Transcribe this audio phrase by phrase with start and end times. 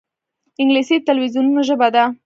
[0.61, 2.03] انګلیسي د تلویزونونو ژبه ده